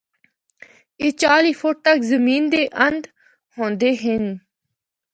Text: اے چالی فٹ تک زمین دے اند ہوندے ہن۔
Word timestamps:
اے 1.01 1.07
چالی 1.21 1.53
فٹ 1.59 1.75
تک 1.85 1.99
زمین 2.11 2.43
دے 2.51 2.61
اند 2.85 3.01
ہوندے 3.55 3.91
ہن۔ 4.01 4.25